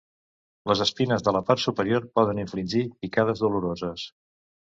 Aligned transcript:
Les 0.69 0.79
espines 0.85 1.25
de 1.27 1.33
la 1.35 1.41
part 1.49 1.61
superior 1.65 2.07
poden 2.15 2.41
infligir 2.45 2.83
picades 3.05 3.45
doloroses. 3.45 4.09